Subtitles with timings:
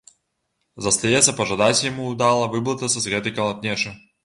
[0.85, 3.97] Застаецца пажадаць яму ўдала выблытацца з гэтай калатнечы.